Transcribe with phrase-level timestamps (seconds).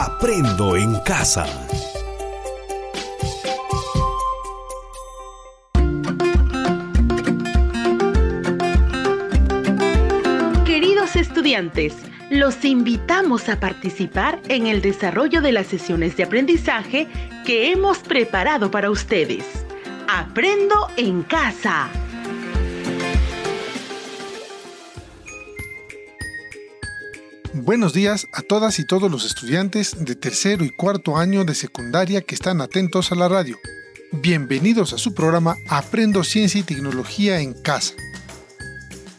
[0.00, 1.44] Aprendo en casa.
[10.64, 11.96] Queridos estudiantes,
[12.30, 17.08] los invitamos a participar en el desarrollo de las sesiones de aprendizaje
[17.44, 19.66] que hemos preparado para ustedes.
[20.06, 21.88] Aprendo en casa.
[27.68, 32.22] Buenos días a todas y todos los estudiantes de tercero y cuarto año de secundaria
[32.22, 33.58] que están atentos a la radio.
[34.10, 37.92] Bienvenidos a su programa Aprendo Ciencia y Tecnología en Casa.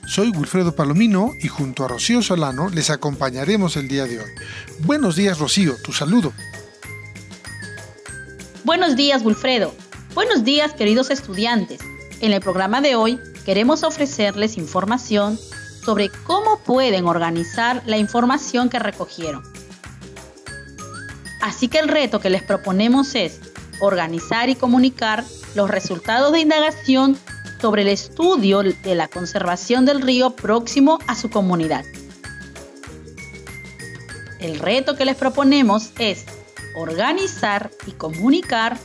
[0.07, 4.31] Soy Wilfredo Palomino y junto a Rocío Solano les acompañaremos el día de hoy.
[4.79, 6.33] Buenos días Rocío, tu saludo.
[8.63, 9.75] Buenos días Wilfredo.
[10.15, 11.81] Buenos días queridos estudiantes.
[12.19, 15.37] En el programa de hoy queremos ofrecerles información
[15.85, 19.41] sobre cómo pueden organizar la información que recogieron.
[21.41, 23.39] Así que el reto que les proponemos es
[23.79, 25.23] organizar y comunicar
[25.55, 27.17] los resultados de indagación
[27.59, 31.85] sobre el estudio de la conservación del río próximo a su comunidad.
[34.39, 36.25] El reto que les proponemos es
[36.75, 38.77] organizar y comunicar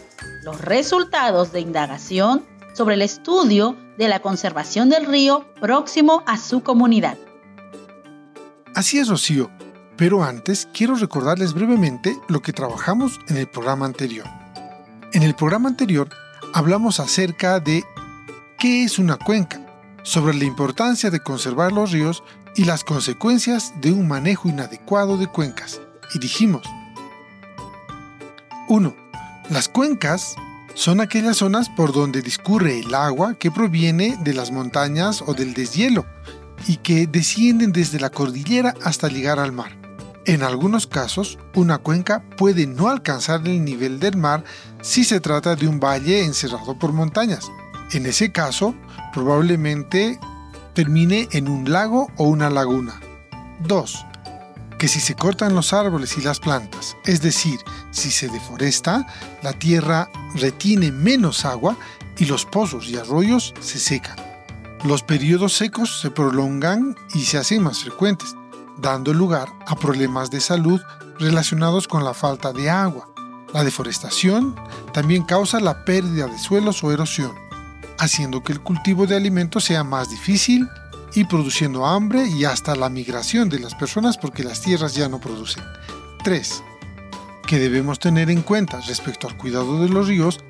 [0.43, 6.63] los resultados de indagación sobre el estudio de la conservación del río próximo a su
[6.63, 7.19] comunidad.
[8.75, 9.53] Así es, Rocío,
[9.97, 14.27] pero antes quiero recordarles brevemente lo que trabajamos en el programa anterior.
[15.13, 16.09] En el programa anterior
[16.53, 17.85] hablamos acerca de
[18.59, 19.61] qué es una cuenca,
[20.03, 22.25] sobre la importancia de conservar los ríos
[22.57, 25.81] y las consecuencias de un manejo inadecuado de cuencas.
[26.13, 26.63] Y dijimos,
[28.69, 28.93] 1.
[29.51, 30.35] Las cuencas
[30.75, 35.55] son aquellas zonas por donde discurre el agua que proviene de las montañas o del
[35.55, 36.05] deshielo
[36.67, 39.79] y que descienden desde la cordillera hasta llegar al mar.
[40.27, 44.43] En algunos casos, una cuenca puede no alcanzar el nivel del mar
[44.81, 47.51] si se trata de un valle encerrado por montañas,
[47.93, 48.75] en ese caso,
[49.13, 50.19] probablemente
[50.75, 53.01] termine en un lago o una laguna.
[53.61, 54.07] 2.
[54.79, 57.61] Que si se cortan los árboles y las plantas, es decir,
[57.91, 59.07] si se deforesta,
[59.43, 61.77] la tierra retiene menos agua
[62.19, 64.34] y los pozos y arroyos se secan.
[64.85, 68.37] Los periodos secos se prolongan y se hacen más frecuentes,
[68.79, 70.81] dando lugar a problemas de salud
[71.19, 73.09] relacionados con la falta de agua.
[73.53, 74.55] La deforestación
[74.93, 77.45] también causa la pérdida de suelos o erosión
[77.99, 80.69] haciendo que el cultivo de alimentos sea más difícil
[81.15, 85.21] y produciendo hambre y hasta la migración de las personas porque las tierras ya no
[85.21, 85.63] producen.
[86.25, 86.63] 3.
[87.47, 90.41] Que debemos tener en cuenta respecto al cuidado de los ríos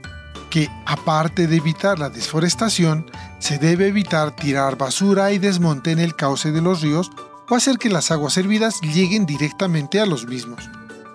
[0.50, 6.14] que aparte de evitar la desforestación, se debe evitar tirar basura y desmonte en el
[6.14, 7.10] cauce de los ríos
[7.48, 10.70] o hacer que las aguas hervidas lleguen directamente a los mismos.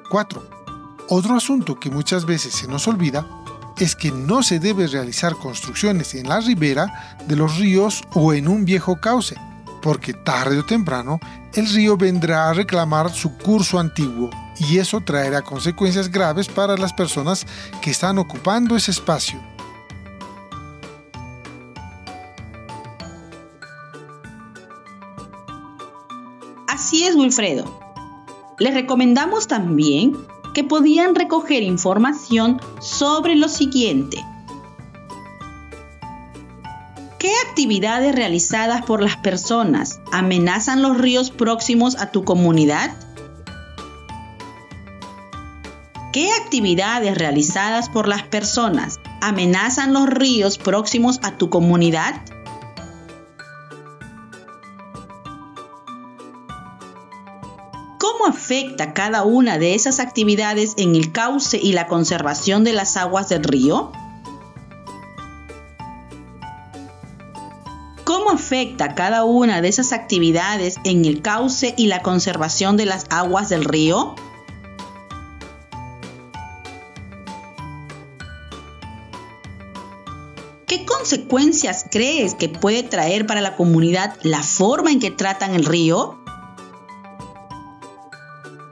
[0.09, 0.43] 4.
[1.09, 3.25] Otro asunto que muchas veces se nos olvida
[3.77, 8.47] es que no se debe realizar construcciones en la ribera de los ríos o en
[8.47, 9.35] un viejo cauce,
[9.81, 11.19] porque tarde o temprano
[11.53, 16.93] el río vendrá a reclamar su curso antiguo y eso traerá consecuencias graves para las
[16.93, 17.45] personas
[17.81, 19.39] que están ocupando ese espacio.
[26.67, 27.79] Así es, Wilfredo.
[28.57, 30.17] Les recomendamos también
[30.53, 34.25] que podían recoger información sobre lo siguiente.
[37.19, 42.91] ¿Qué actividades realizadas por las personas amenazan los ríos próximos a tu comunidad?
[46.11, 52.19] ¿Qué actividades realizadas por las personas amenazan los ríos próximos a tu comunidad?
[57.99, 62.97] ¿Cómo afecta cada una de esas actividades en el cauce y la conservación de las
[62.97, 63.91] aguas del río?
[68.03, 73.05] ¿Cómo afecta cada una de esas actividades en el cauce y la conservación de las
[73.11, 74.15] aguas del río?
[81.09, 86.19] Consecuencias crees que puede traer para la comunidad la forma en que tratan el río?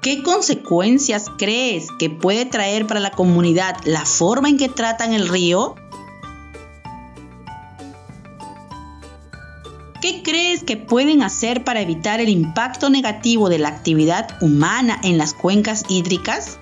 [0.03, 5.27] ¿Qué consecuencias crees que puede traer para la comunidad la forma en que tratan el
[5.29, 5.73] río?
[9.99, 15.17] ¿Qué crees que pueden hacer para evitar el impacto negativo de la actividad humana en
[15.17, 16.59] las cuencas hídricas?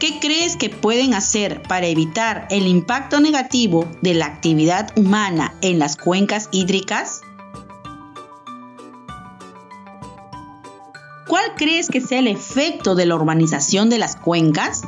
[0.00, 5.78] ¿Qué crees que pueden hacer para evitar el impacto negativo de la actividad humana en
[5.78, 7.22] las cuencas hídricas?
[11.28, 14.82] ¿Cuál crees que sea el efecto de la urbanización de las cuencas?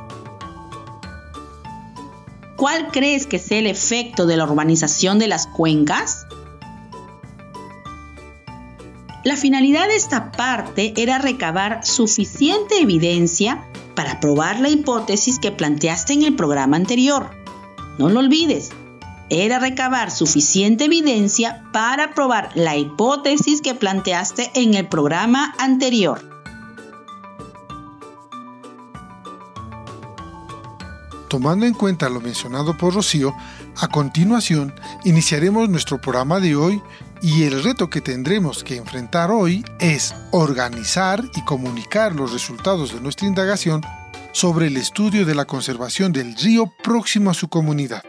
[2.57, 6.26] ¿Cuál crees que sea el efecto de la urbanización de las cuencas?
[9.27, 16.13] La finalidad de esta parte era recabar suficiente evidencia para probar la hipótesis que planteaste
[16.13, 17.29] en el programa anterior.
[17.99, 18.71] No lo olvides,
[19.29, 26.21] era recabar suficiente evidencia para probar la hipótesis que planteaste en el programa anterior.
[31.29, 33.35] Tomando en cuenta lo mencionado por Rocío,
[33.79, 36.81] a continuación iniciaremos nuestro programa de hoy
[37.23, 43.01] y el reto que tendremos que enfrentar hoy es organizar y comunicar los resultados de
[43.01, 43.83] nuestra indagación
[44.33, 48.03] sobre el estudio de la conservación del río próximo a su comunidad.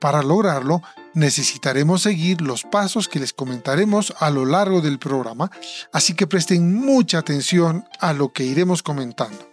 [0.00, 0.82] Para lograrlo,
[1.14, 5.50] necesitaremos seguir los pasos que les comentaremos a lo largo del programa,
[5.92, 9.51] así que presten mucha atención a lo que iremos comentando.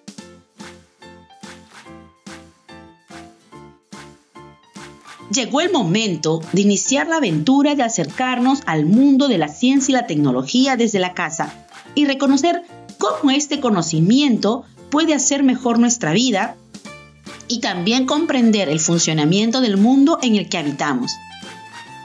[5.32, 9.96] Llegó el momento de iniciar la aventura de acercarnos al mundo de la ciencia y
[9.96, 11.54] la tecnología desde la casa
[11.94, 12.64] y reconocer
[12.98, 16.56] cómo este conocimiento puede hacer mejor nuestra vida
[17.48, 21.12] y también comprender el funcionamiento del mundo en el que habitamos.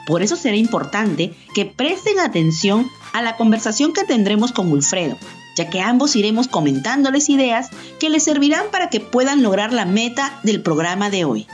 [0.05, 5.17] Por eso será importante que presten atención a la conversación que tendremos con Wilfredo,
[5.57, 7.69] ya que ambos iremos comentándoles ideas
[7.99, 11.47] que les servirán para que puedan lograr la meta del programa de hoy.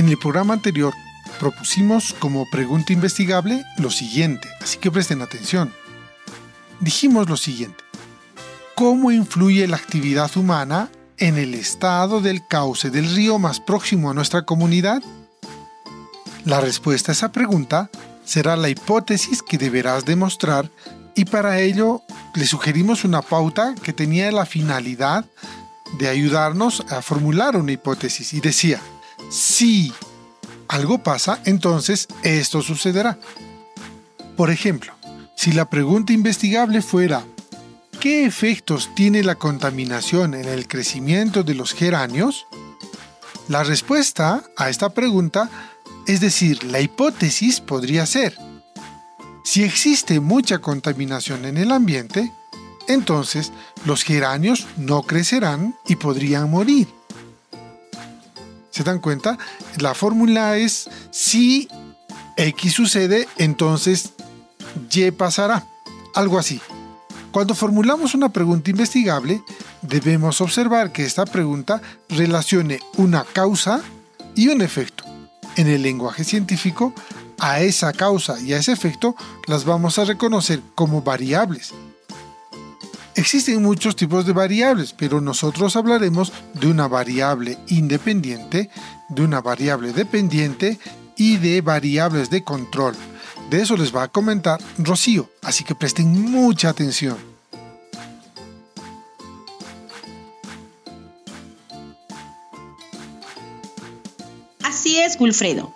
[0.00, 0.94] En el programa anterior
[1.38, 5.74] propusimos como pregunta investigable lo siguiente, así que presten atención.
[6.80, 7.84] Dijimos lo siguiente.
[8.74, 10.88] ¿Cómo influye la actividad humana
[11.18, 15.02] en el estado del cauce del río más próximo a nuestra comunidad?
[16.46, 17.90] La respuesta a esa pregunta
[18.24, 20.70] será la hipótesis que deberás demostrar
[21.14, 22.00] y para ello
[22.36, 25.26] le sugerimos una pauta que tenía la finalidad
[25.98, 28.80] de ayudarnos a formular una hipótesis y decía,
[29.30, 29.92] si
[30.68, 33.18] algo pasa, entonces esto sucederá.
[34.36, 34.92] Por ejemplo,
[35.34, 37.24] si la pregunta investigable fuera
[38.00, 42.46] ¿Qué efectos tiene la contaminación en el crecimiento de los geranios?
[43.46, 45.50] La respuesta a esta pregunta,
[46.06, 48.38] es decir, la hipótesis podría ser,
[49.44, 52.32] si existe mucha contaminación en el ambiente,
[52.88, 53.52] entonces
[53.84, 56.88] los geranios no crecerán y podrían morir.
[58.70, 59.38] ¿Se dan cuenta?
[59.78, 61.68] La fórmula es si
[62.36, 64.12] X sucede, entonces
[64.92, 65.66] Y pasará.
[66.14, 66.60] Algo así.
[67.30, 69.42] Cuando formulamos una pregunta investigable,
[69.82, 73.82] debemos observar que esta pregunta relacione una causa
[74.34, 75.04] y un efecto.
[75.56, 76.92] En el lenguaje científico,
[77.38, 79.16] a esa causa y a ese efecto
[79.46, 81.72] las vamos a reconocer como variables.
[83.20, 88.70] Existen muchos tipos de variables, pero nosotros hablaremos de una variable independiente,
[89.10, 90.78] de una variable dependiente
[91.18, 92.94] y de variables de control.
[93.50, 97.18] De eso les va a comentar Rocío, así que presten mucha atención.
[104.62, 105.74] Así es, Wilfredo.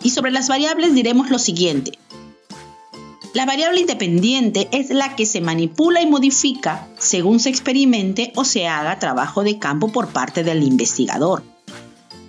[0.00, 1.98] Y sobre las variables diremos lo siguiente.
[3.34, 8.68] La variable independiente es la que se manipula y modifica según se experimente o se
[8.68, 11.42] haga trabajo de campo por parte del investigador.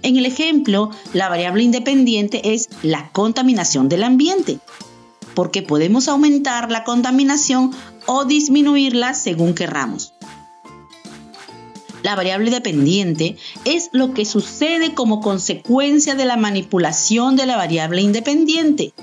[0.02, 4.58] En el ejemplo, la variable independiente es la contaminación del ambiente,
[5.36, 7.70] porque podemos aumentar la contaminación
[8.08, 10.12] o disminuirla según querramos.
[12.02, 18.02] La variable dependiente es lo que sucede como consecuencia de la manipulación de la variable
[18.02, 18.94] independiente.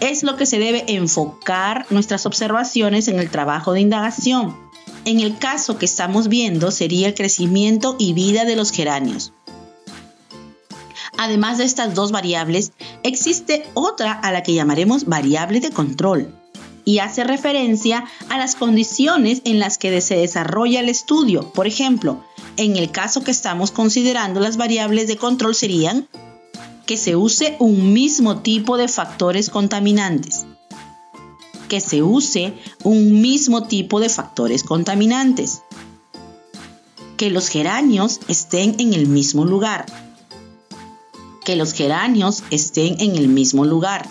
[0.00, 4.56] Es lo que se debe enfocar nuestras observaciones en el trabajo de indagación.
[5.04, 9.32] En el caso que estamos viendo sería el crecimiento y vida de los geranios.
[11.16, 12.72] Además de estas dos variables,
[13.02, 16.34] existe otra a la que llamaremos variable de control
[16.84, 21.52] y hace referencia a las condiciones en las que se desarrolla el estudio.
[21.52, 22.22] Por ejemplo,
[22.56, 26.08] en el caso que estamos considerando, las variables de control serían
[26.86, 30.46] que se use un mismo tipo de factores contaminantes.
[31.68, 35.62] Que se use un mismo tipo de factores contaminantes.
[37.16, 39.86] Que los geranios estén en el mismo lugar
[41.44, 44.08] que los geranios estén en el mismo lugar,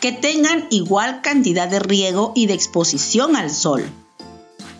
[0.00, 3.84] que tengan igual cantidad de riego y de exposición al sol,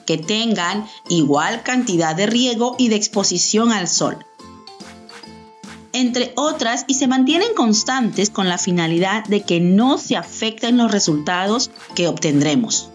[0.06, 4.25] que tengan igual cantidad de riego y de exposición al sol.
[5.97, 10.93] Entre otras, y se mantienen constantes con la finalidad de que no se afecten los
[10.93, 12.91] resultados que obtendremos.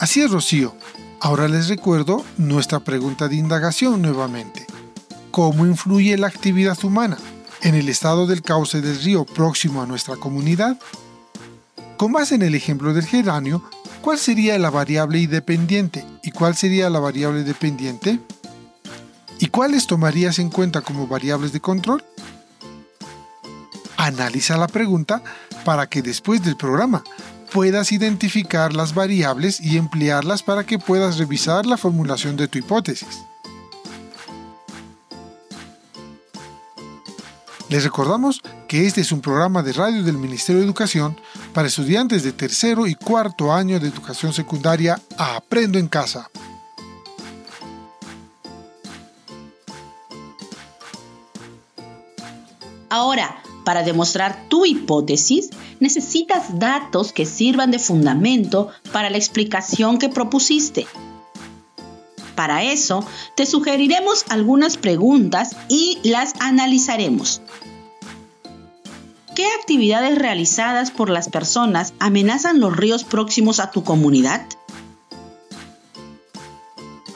[0.00, 0.74] Así es, Rocío.
[1.20, 4.66] Ahora les recuerdo nuestra pregunta de indagación nuevamente.
[5.30, 7.16] ¿Cómo influye la actividad humana
[7.62, 10.76] en el estado del cauce del río próximo a nuestra comunidad?
[11.96, 13.62] Con base en el ejemplo del geranio,
[14.04, 18.20] ¿cuál sería la variable independiente y cuál sería la variable dependiente?
[19.38, 22.04] ¿Y cuáles tomarías en cuenta como variables de control?
[23.96, 25.22] Analiza la pregunta
[25.64, 27.02] para que después del programa
[27.50, 33.24] puedas identificar las variables y emplearlas para que puedas revisar la formulación de tu hipótesis.
[37.70, 41.18] Les recordamos que este es un programa de radio del Ministerio de Educación
[41.54, 46.28] para estudiantes de tercero y cuarto año de educación secundaria Aprendo en Casa.
[52.90, 60.08] Ahora, para demostrar tu hipótesis, necesitas datos que sirvan de fundamento para la explicación que
[60.08, 60.86] propusiste.
[62.34, 63.06] Para eso,
[63.36, 67.40] te sugeriremos algunas preguntas y las analizaremos.
[69.34, 74.46] ¿Qué actividades realizadas por las personas amenazan los ríos próximos a tu comunidad?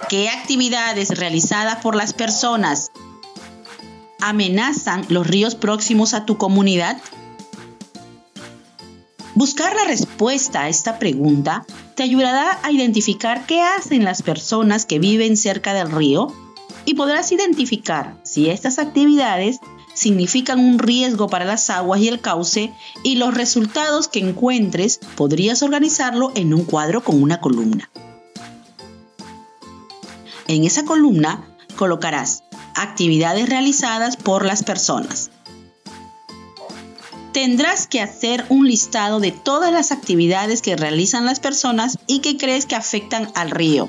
[0.09, 2.91] ¿Qué actividades realizadas por las personas
[4.21, 7.01] amenazan los ríos próximos a tu comunidad?
[9.37, 14.99] Buscar la respuesta a esta pregunta te ayudará a identificar qué hacen las personas que
[14.99, 16.35] viven cerca del río
[16.85, 19.61] y podrás identificar si estas actividades
[19.99, 25.63] significan un riesgo para las aguas y el cauce y los resultados que encuentres podrías
[25.63, 27.91] organizarlo en un cuadro con una columna.
[30.47, 31.45] En esa columna
[31.77, 35.31] colocarás actividades realizadas por las personas.
[37.33, 42.37] Tendrás que hacer un listado de todas las actividades que realizan las personas y que
[42.37, 43.89] crees que afectan al río.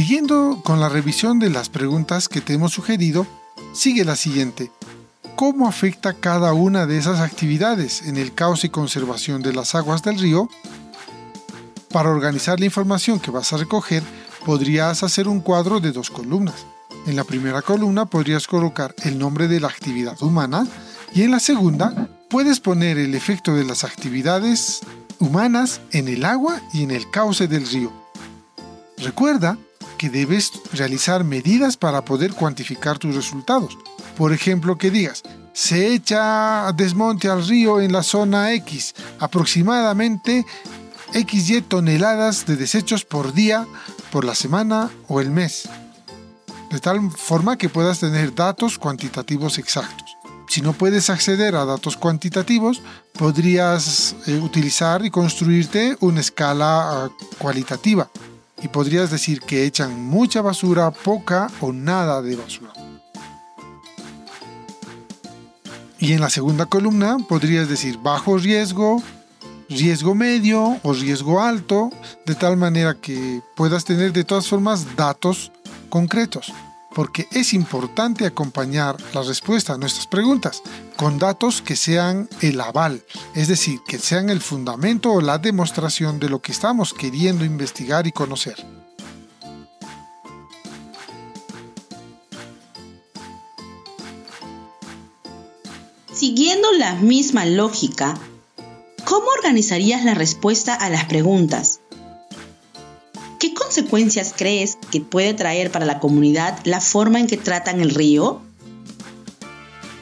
[0.00, 3.26] Siguiendo con la revisión de las preguntas que te hemos sugerido,
[3.74, 4.72] sigue la siguiente.
[5.36, 10.02] ¿Cómo afecta cada una de esas actividades en el cauce y conservación de las aguas
[10.02, 10.48] del río?
[11.90, 14.02] Para organizar la información que vas a recoger,
[14.46, 16.64] podrías hacer un cuadro de dos columnas.
[17.06, 20.66] En la primera columna podrías colocar el nombre de la actividad humana
[21.12, 24.80] y en la segunda puedes poner el efecto de las actividades
[25.18, 27.92] humanas en el agua y en el cauce del río.
[28.96, 29.58] Recuerda
[30.00, 33.76] que debes realizar medidas para poder cuantificar tus resultados.
[34.16, 40.46] Por ejemplo, que digas, se echa desmonte al río en la zona X, aproximadamente
[41.12, 43.66] XY toneladas de desechos por día,
[44.10, 45.68] por la semana o el mes.
[46.70, 50.16] De tal forma que puedas tener datos cuantitativos exactos.
[50.48, 52.80] Si no puedes acceder a datos cuantitativos,
[53.18, 58.10] podrías eh, utilizar y construirte una escala ah, cualitativa
[58.62, 62.72] y podrías decir que echan mucha basura, poca o nada de basura.
[65.98, 69.02] Y en la segunda columna podrías decir bajo riesgo,
[69.68, 71.90] riesgo medio o riesgo alto,
[72.24, 75.52] de tal manera que puedas tener de todas formas datos
[75.90, 76.52] concretos
[76.94, 80.62] porque es importante acompañar la respuesta a nuestras preguntas
[80.96, 83.04] con datos que sean el aval,
[83.34, 88.06] es decir, que sean el fundamento o la demostración de lo que estamos queriendo investigar
[88.06, 88.56] y conocer.
[96.12, 98.14] Siguiendo la misma lógica,
[99.06, 101.79] ¿cómo organizarías la respuesta a las preguntas?
[103.80, 107.88] ¿Qué consecuencias crees que puede traer para la comunidad la forma en que tratan el
[107.88, 108.42] río?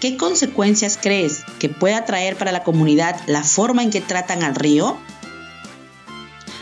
[0.01, 4.57] ¿Qué consecuencias crees que pueda traer para la comunidad la forma en que tratan al
[4.57, 4.99] río?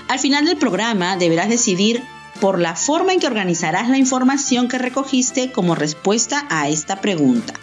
[0.08, 2.02] Al final del programa deberás decidir
[2.38, 7.54] por la forma en que organizarás la información que recogiste como respuesta a esta pregunta.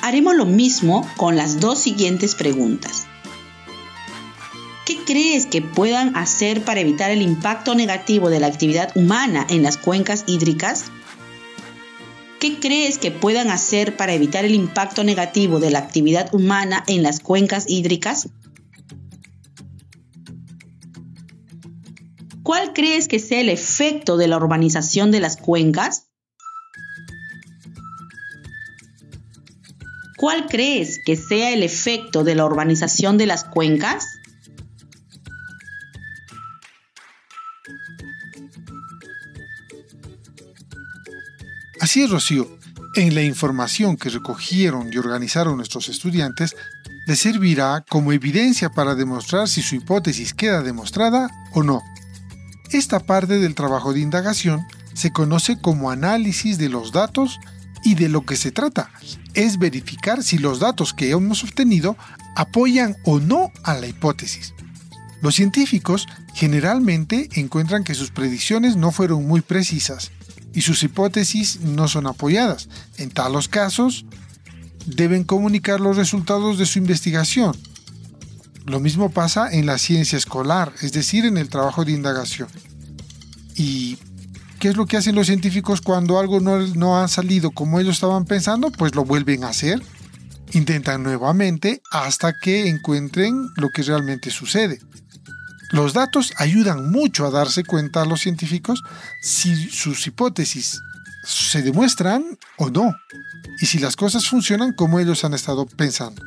[0.00, 3.01] Haremos lo mismo con las dos siguientes preguntas.
[5.32, 9.62] ¿Qué crees que puedan hacer para evitar el impacto negativo de la actividad humana en
[9.62, 10.84] las cuencas hídricas?
[12.38, 17.02] ¿Qué crees que puedan hacer para evitar el impacto negativo de la actividad humana en
[17.02, 18.28] las cuencas hídricas?
[22.42, 26.08] ¿Cuál crees que sea el efecto de la urbanización de las cuencas?
[30.18, 34.18] ¿Cuál crees que sea el efecto de la urbanización de las cuencas?
[41.92, 42.48] Así es, Rocío.
[42.94, 46.56] En la información que recogieron y organizaron nuestros estudiantes,
[47.06, 51.82] les servirá como evidencia para demostrar si su hipótesis queda demostrada o no.
[52.70, 57.38] Esta parte del trabajo de indagación se conoce como análisis de los datos
[57.84, 58.90] y de lo que se trata
[59.34, 61.98] es verificar si los datos que hemos obtenido
[62.36, 64.54] apoyan o no a la hipótesis.
[65.20, 70.10] Los científicos generalmente encuentran que sus predicciones no fueron muy precisas
[70.54, 72.68] y sus hipótesis no son apoyadas.
[72.98, 74.04] En talos casos,
[74.86, 77.56] deben comunicar los resultados de su investigación.
[78.66, 82.48] Lo mismo pasa en la ciencia escolar, es decir, en el trabajo de indagación.
[83.56, 83.98] ¿Y
[84.60, 87.96] qué es lo que hacen los científicos cuando algo no, no ha salido como ellos
[87.96, 88.70] estaban pensando?
[88.70, 89.82] Pues lo vuelven a hacer.
[90.52, 94.80] Intentan nuevamente hasta que encuentren lo que realmente sucede.
[95.72, 98.84] Los datos ayudan mucho a darse cuenta a los científicos
[99.22, 100.82] si sus hipótesis
[101.24, 102.94] se demuestran o no,
[103.58, 106.22] y si las cosas funcionan como ellos han estado pensando.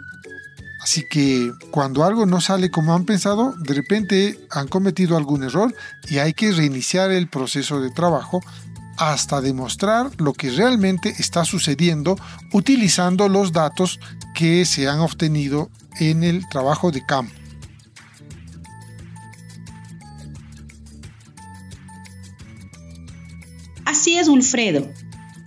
[0.82, 5.74] Así que cuando algo no sale como han pensado, de repente han cometido algún error
[6.08, 8.42] y hay que reiniciar el proceso de trabajo
[8.98, 12.16] hasta demostrar lo que realmente está sucediendo
[12.52, 14.00] utilizando los datos
[14.34, 17.45] que se han obtenido en el trabajo de campo.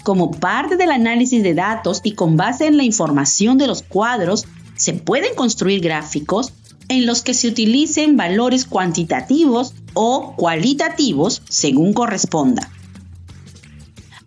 [0.03, 4.47] Como parte del análisis de datos y con base en la información de los cuadros,
[4.77, 6.53] se pueden construir gráficos
[6.89, 12.71] en los que se utilicen valores cuantitativos o cualitativos según corresponda.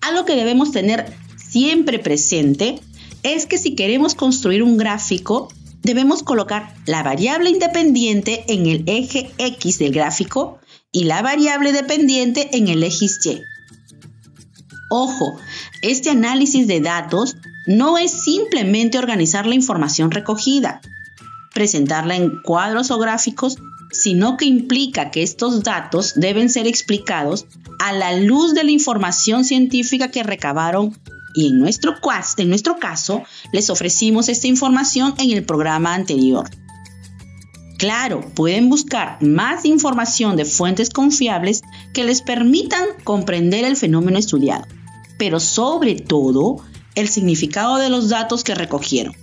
[0.01, 2.79] Algo que debemos tener siempre presente
[3.23, 5.47] es que si queremos construir un gráfico,
[5.83, 10.59] debemos colocar la variable independiente en el eje X del gráfico
[10.91, 13.41] y la variable dependiente en el eje Y.
[14.93, 15.37] Ojo,
[15.81, 20.81] este análisis de datos no es simplemente organizar la información recogida,
[21.53, 23.55] presentarla en cuadros o gráficos,
[23.93, 27.45] sino que implica que estos datos deben ser explicados
[27.79, 30.93] a la luz de la información científica que recabaron
[31.33, 31.95] y en nuestro,
[32.81, 36.49] caso les ofrecimos esta información en el programa anterior.
[37.77, 41.61] Claro, pueden buscar más información de fuentes confiables
[41.93, 44.65] que les permitan comprender el fenómeno estudiado
[45.21, 49.15] pero sobre todo el significado de los datos que recogieron.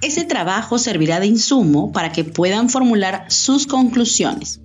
[0.00, 4.60] Ese trabajo servirá de insumo para que puedan formular sus conclusiones.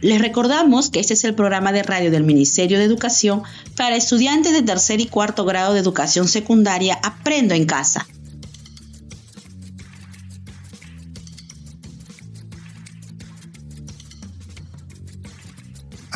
[0.00, 3.42] Les recordamos que este es el programa de radio del Ministerio de Educación
[3.76, 8.06] para estudiantes de tercer y cuarto grado de educación secundaria Aprendo en casa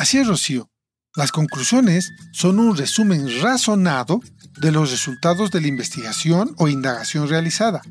[0.01, 0.67] Así es, Rocío.
[1.15, 4.19] Las conclusiones son un resumen razonado
[4.59, 7.83] de los resultados de la investigación o indagación realizada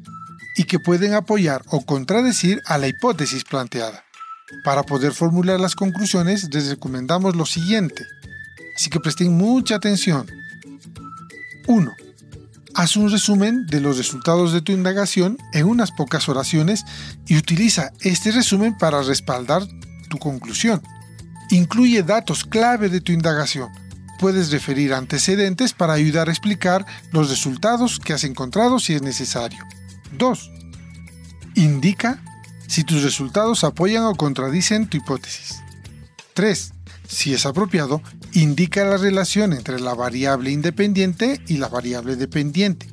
[0.57, 4.03] y que pueden apoyar o contradecir a la hipótesis planteada.
[4.65, 8.05] Para poder formular las conclusiones les recomendamos lo siguiente,
[8.75, 10.27] así que presten mucha atención.
[11.69, 11.95] 1.
[12.75, 16.83] Haz un resumen de los resultados de tu indagación en unas pocas oraciones
[17.29, 19.63] y utiliza este resumen para respaldar
[20.09, 20.83] tu conclusión.
[21.51, 23.71] Incluye datos clave de tu indagación.
[24.19, 29.65] Puedes referir antecedentes para ayudar a explicar los resultados que has encontrado si es necesario.
[30.19, 30.51] 2.
[31.57, 32.23] Indica
[32.69, 35.61] si tus resultados apoyan o contradicen tu hipótesis.
[36.35, 36.73] 3.
[37.09, 42.87] Si es apropiado, indica la relación entre la variable independiente y la variable dependiente.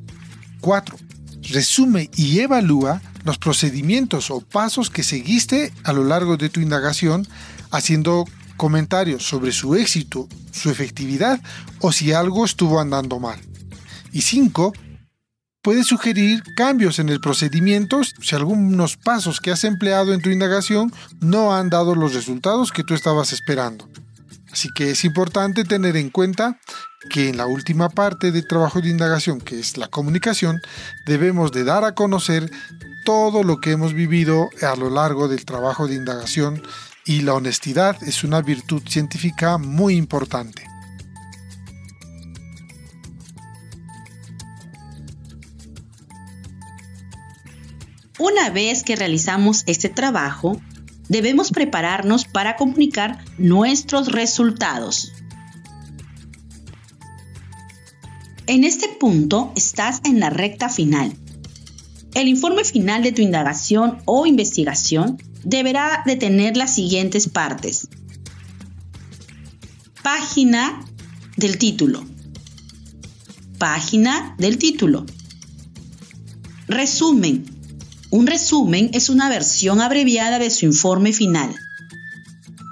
[0.60, 0.96] 4.
[1.42, 7.28] Resume y evalúa los procedimientos o pasos que seguiste a lo largo de tu indagación,
[7.70, 8.24] haciendo
[8.58, 11.40] comentarios sobre su éxito, su efectividad
[11.80, 13.40] o si algo estuvo andando mal.
[14.12, 14.74] Y 5.
[15.62, 20.92] Puedes sugerir cambios en el procedimiento si algunos pasos que has empleado en tu indagación
[21.20, 23.88] no han dado los resultados que tú estabas esperando.
[24.52, 26.58] Así que es importante tener en cuenta
[27.10, 30.60] que en la última parte del trabajo de indagación, que es la comunicación,
[31.06, 32.50] debemos de dar a conocer
[33.04, 36.62] todo lo que hemos vivido a lo largo del trabajo de indagación
[37.08, 40.62] y la honestidad es una virtud científica muy importante.
[48.18, 50.60] Una vez que realizamos este trabajo,
[51.08, 55.12] debemos prepararnos para comunicar nuestros resultados.
[58.46, 61.16] En este punto estás en la recta final.
[62.12, 67.88] El informe final de tu indagación o investigación deberá de tener las siguientes partes.
[70.02, 70.84] Página
[71.36, 72.04] del título.
[73.58, 75.06] Página del título.
[76.66, 77.44] Resumen.
[78.10, 81.54] Un resumen es una versión abreviada de su informe final.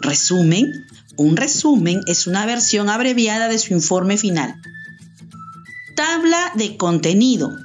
[0.00, 0.86] Resumen.
[1.16, 4.60] Un resumen es una versión abreviada de su informe final.
[5.94, 7.56] Tabla de contenido.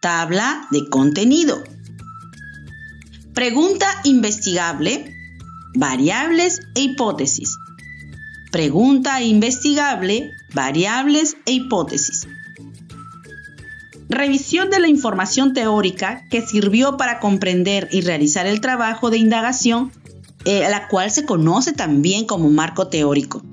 [0.00, 1.62] Tabla de contenido.
[3.38, 5.14] Pregunta investigable,
[5.76, 7.56] variables e hipótesis.
[8.50, 12.26] Pregunta investigable, variables e hipótesis.
[14.08, 19.92] Revisión de la información teórica que sirvió para comprender y realizar el trabajo de indagación,
[20.44, 23.44] eh, la cual se conoce también como marco teórico.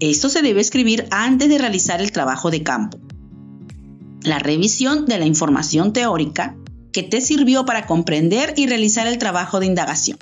[0.00, 2.98] Esto se debe escribir antes de realizar el trabajo de campo.
[4.22, 6.56] La revisión de la información teórica
[6.92, 10.18] que te sirvió para comprender y realizar el trabajo de indagación.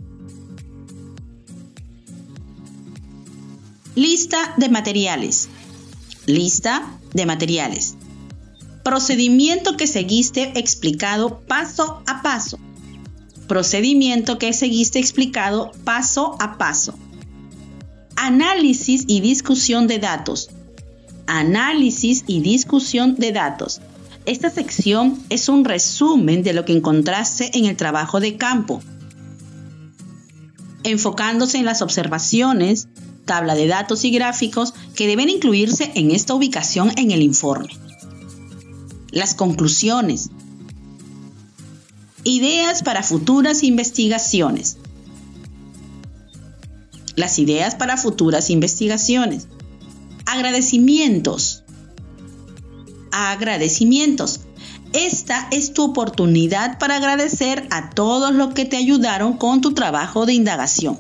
[3.95, 5.49] Lista de materiales.
[6.27, 7.97] Lista de materiales.
[8.85, 12.59] Procedimiento que seguiste explicado paso a paso.
[13.47, 16.95] Procedimiento que seguiste explicado paso a paso
[18.19, 20.51] análisis y discusión de datos.
[21.27, 23.81] Análisis y discusión de datos.
[24.29, 28.83] Esta sección es un resumen de lo que encontraste en el trabajo de campo,
[30.85, 32.88] enfocándose en las observaciones,
[33.25, 37.71] tabla de datos y gráficos que deben incluirse en esta ubicación en el informe.
[39.11, 40.29] Las conclusiones.
[42.23, 44.77] Ideas para futuras investigaciones
[47.17, 49.49] las ideas para futuras investigaciones.
[50.25, 51.64] Agradecimientos.
[53.11, 54.40] Agradecimientos.
[54.92, 60.27] Esta es tu oportunidad para agradecer a todos los que te ayudaron con tu trabajo
[60.27, 60.99] de indagación.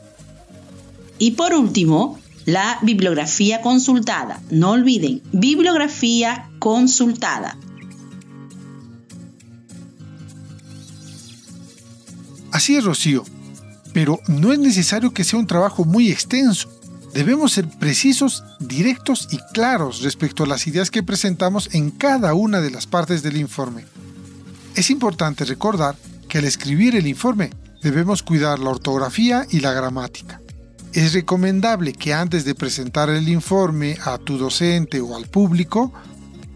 [1.18, 4.40] Y por último, la bibliografía consultada.
[4.50, 7.56] No olviden, bibliografía consultada.
[12.52, 13.24] Así es, Rocío
[13.92, 16.70] pero no es necesario que sea un trabajo muy extenso.
[17.12, 22.60] Debemos ser precisos, directos y claros respecto a las ideas que presentamos en cada una
[22.60, 23.84] de las partes del informe.
[24.74, 25.96] Es importante recordar
[26.28, 27.50] que al escribir el informe
[27.82, 30.40] debemos cuidar la ortografía y la gramática.
[30.92, 35.92] Es recomendable que antes de presentar el informe a tu docente o al público,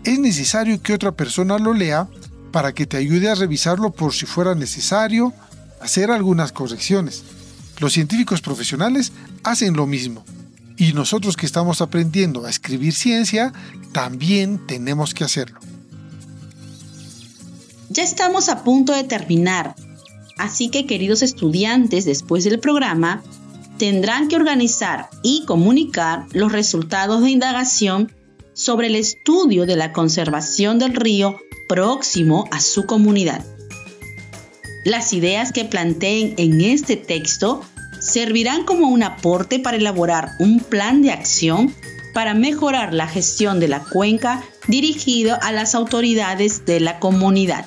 [0.04, 2.08] es necesario que otra persona lo lea
[2.50, 5.32] para que te ayude a revisarlo por si fuera necesario
[5.80, 7.24] hacer algunas correcciones.
[7.78, 9.12] Los científicos profesionales
[9.42, 10.24] hacen lo mismo.
[10.76, 13.52] Y nosotros que estamos aprendiendo a escribir ciencia,
[13.92, 15.60] también tenemos que hacerlo.
[17.90, 19.74] Ya estamos a punto de terminar,
[20.38, 23.22] así que queridos estudiantes, después del programa,
[23.78, 28.10] tendrán que organizar y comunicar los resultados de indagación
[28.54, 33.44] sobre el estudio de la conservación del río próximo a su comunidad.
[34.84, 37.62] Las ideas que planteen en este texto
[38.12, 41.74] servirán como un aporte para elaborar un plan de acción
[42.12, 47.64] para mejorar la gestión de la cuenca dirigido a las autoridades de la comunidad.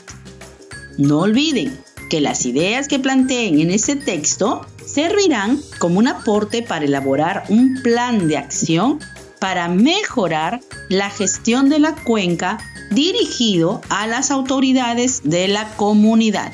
[0.99, 1.75] No olviden
[2.11, 7.81] que las ideas que planteen en este texto servirán como un aporte para elaborar un
[7.81, 8.99] plan de acción
[9.39, 12.59] para mejorar la gestión de la cuenca
[12.91, 16.53] dirigido a las autoridades de la comunidad.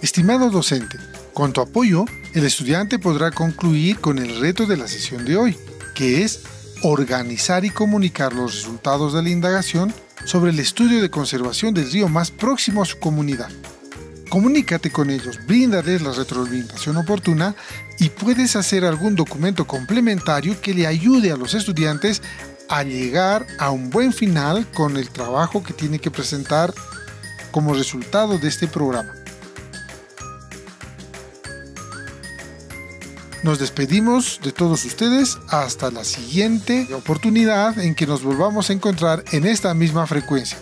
[0.00, 0.97] Estimado docente,
[1.38, 5.56] con tu apoyo, el estudiante podrá concluir con el reto de la sesión de hoy,
[5.94, 6.40] que es
[6.82, 12.08] organizar y comunicar los resultados de la indagación sobre el estudio de conservación del río
[12.08, 13.50] más próximo a su comunidad.
[14.28, 17.54] Comunícate con ellos, bríndales la retroalimentación oportuna
[18.00, 22.20] y puedes hacer algún documento complementario que le ayude a los estudiantes
[22.68, 26.74] a llegar a un buen final con el trabajo que tiene que presentar
[27.52, 29.14] como resultado de este programa.
[33.44, 39.24] Nos despedimos de todos ustedes hasta la siguiente oportunidad en que nos volvamos a encontrar
[39.30, 40.58] en esta misma frecuencia.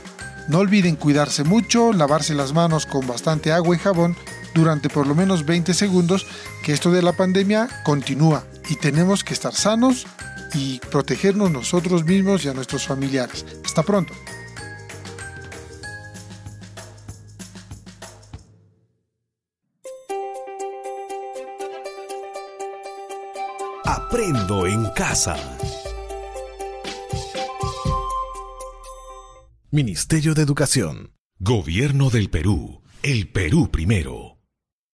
[0.48, 4.14] No olviden cuidarse mucho, lavarse las manos con bastante agua y jabón
[4.54, 6.26] durante por lo menos 20 segundos,
[6.62, 10.06] que esto de la pandemia continúa y tenemos que estar sanos
[10.54, 13.46] y protegernos nosotros mismos y a nuestros familiares.
[13.64, 14.12] Hasta pronto.
[24.16, 25.36] Aprendo en casa.
[29.70, 31.12] Ministerio de Educación.
[31.38, 32.80] Gobierno del Perú.
[33.02, 34.35] El Perú primero.